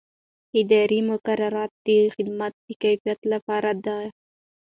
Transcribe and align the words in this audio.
اداري 0.61 0.99
مقررات 1.11 1.71
د 1.85 1.87
خدمت 2.15 2.53
د 2.65 2.67
کیفیت 2.81 3.19
لپاره 3.33 3.71
دي. 3.85 4.03